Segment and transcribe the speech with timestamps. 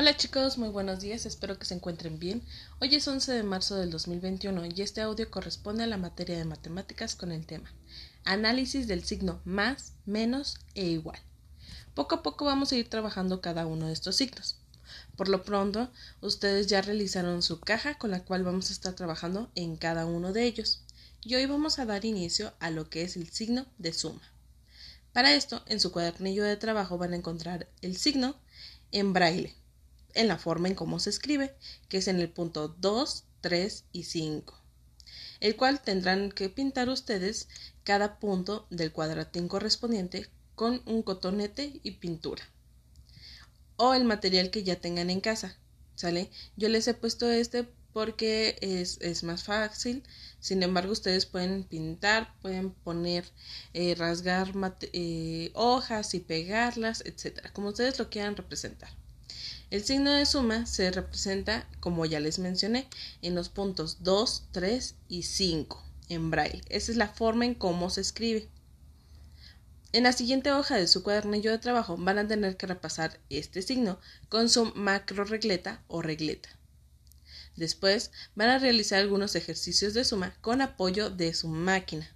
[0.00, 2.42] Hola chicos, muy buenos días, espero que se encuentren bien.
[2.80, 6.46] Hoy es 11 de marzo del 2021 y este audio corresponde a la materia de
[6.46, 7.70] matemáticas con el tema
[8.24, 11.18] Análisis del signo más, menos e igual.
[11.94, 14.56] Poco a poco vamos a ir trabajando cada uno de estos signos.
[15.18, 15.90] Por lo pronto,
[16.22, 20.32] ustedes ya realizaron su caja con la cual vamos a estar trabajando en cada uno
[20.32, 20.80] de ellos.
[21.22, 24.22] Y hoy vamos a dar inicio a lo que es el signo de suma.
[25.12, 28.34] Para esto, en su cuadernillo de trabajo van a encontrar el signo
[28.92, 29.59] en braille
[30.14, 31.54] en la forma en cómo se escribe,
[31.88, 34.58] que es en el punto 2, 3 y 5,
[35.40, 37.48] el cual tendrán que pintar ustedes
[37.84, 42.44] cada punto del cuadratín correspondiente con un cotonete y pintura
[43.82, 45.56] o el material que ya tengan en casa,
[45.94, 46.30] ¿sale?
[46.56, 50.02] Yo les he puesto este porque es, más fácil,
[50.38, 53.24] sin embargo ustedes pueden pintar, pueden poner,
[53.72, 54.52] eh, rasgar
[54.92, 58.90] eh, hojas y pegarlas, etcétera, como ustedes lo quieran representar.
[59.70, 62.88] El signo de suma se representa, como ya les mencioné,
[63.22, 66.62] en los puntos 2, 3 y 5 en braille.
[66.68, 68.48] Esa es la forma en cómo se escribe.
[69.92, 73.62] En la siguiente hoja de su cuadernillo de trabajo van a tener que repasar este
[73.62, 76.48] signo con su macro regleta o regleta.
[77.54, 82.08] Después van a realizar algunos ejercicios de suma con apoyo de su máquina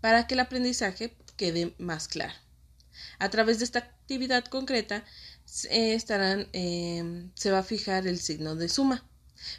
[0.00, 2.34] para que el aprendizaje quede más claro.
[3.18, 5.04] A través de esta actividad concreta
[5.70, 9.04] estarán, em, se va a fijar el signo de suma.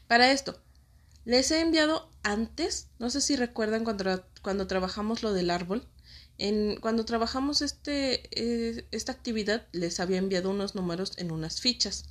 [0.08, 0.62] Para esto,
[1.26, 5.88] les he enviado antes, no sé si recuerdan cuando, cuando trabajamos lo del árbol,
[6.38, 12.06] en, cuando trabajamos este, eh, esta actividad les había enviado unos números en unas fichas.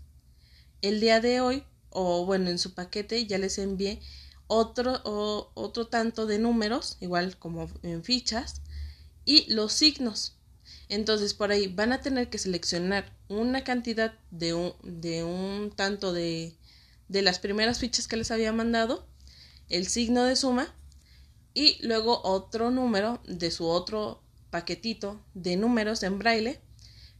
[0.83, 4.01] El día de hoy, o bueno, en su paquete ya les envié
[4.47, 8.63] otro, o, otro tanto de números, igual como en fichas,
[9.25, 10.38] y los signos.
[10.89, 16.13] Entonces, por ahí van a tener que seleccionar una cantidad de un, de un tanto
[16.13, 16.57] de,
[17.09, 19.07] de las primeras fichas que les había mandado,
[19.69, 20.75] el signo de suma
[21.53, 26.61] y luego otro número de su otro paquetito de números en braille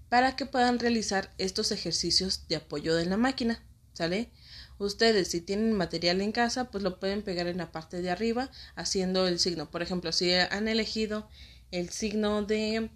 [0.09, 3.63] para que puedan realizar estos ejercicios de apoyo de la máquina.
[3.93, 4.31] ¿Sale?
[4.79, 8.51] Ustedes si tienen material en casa, pues lo pueden pegar en la parte de arriba
[8.77, 9.71] haciendo el signo.
[9.71, 11.29] Por ejemplo, si han elegido
[11.73, 12.91] el signo de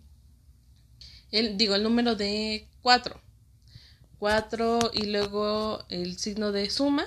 [1.32, 3.20] el, digo, el número de 4.
[4.18, 7.06] 4 y luego el signo de suma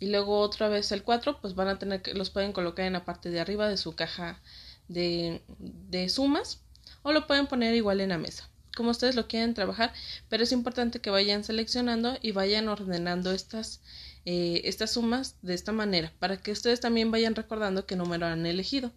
[0.00, 2.94] y luego otra vez el 4, pues van a tener que los pueden colocar en
[2.94, 4.40] la parte de arriba de su caja
[4.88, 6.60] de, de sumas
[7.02, 9.92] o lo pueden poner igual en la mesa como ustedes lo quieren trabajar,
[10.28, 13.80] pero es importante que vayan seleccionando y vayan ordenando estas,
[14.24, 18.46] eh, estas sumas de esta manera, para que ustedes también vayan recordando qué número han
[18.46, 18.92] elegido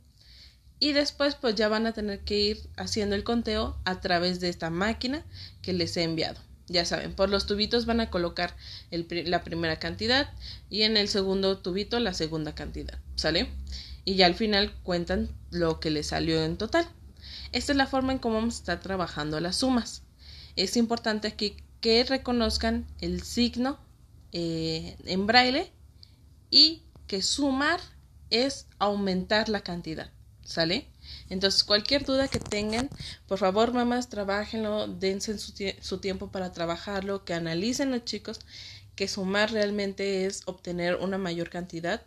[0.83, 4.49] y después pues ya van a tener que ir haciendo el conteo a través de
[4.49, 5.23] esta máquina
[5.61, 6.41] que les he enviado.
[6.67, 8.53] Ya saben, por los tubitos van a colocar
[8.91, 10.29] la primera cantidad
[10.69, 13.47] y en el segundo tubito la segunda cantidad, ¿sale?
[14.03, 16.85] Y ya al final cuentan lo que les salió en total.
[17.53, 20.03] Esta es la forma en cómo vamos a estar trabajando las sumas.
[20.57, 23.79] Es importante aquí que reconozcan el signo
[24.33, 25.71] eh, en braille
[26.50, 27.79] y que sumar
[28.29, 30.12] es aumentar la cantidad.
[30.46, 30.88] ¿Sale?
[31.30, 32.90] Entonces, cualquier duda que tengan,
[33.28, 38.40] por favor, mamás, trabajenlo, dense su, su tiempo para trabajarlo, que analicen los chicos,
[38.96, 42.06] que sumar realmente es obtener una mayor cantidad,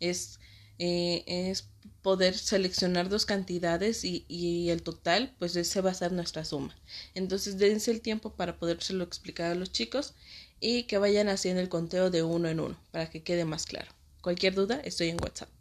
[0.00, 0.40] es,
[0.78, 1.68] eh, es
[2.02, 6.76] poder seleccionar dos cantidades y, el total, pues ese va a ser nuestra suma.
[7.14, 10.14] Entonces, dense el tiempo para podérselo explicar a los chicos
[10.60, 13.90] y que vayan haciendo el conteo de uno en uno para que quede más claro.
[14.20, 15.53] Cualquier duda, estoy en WhatsApp.